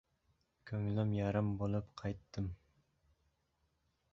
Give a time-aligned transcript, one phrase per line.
[0.69, 2.49] Ko‘nglim yarim bo‘lib qaytdim.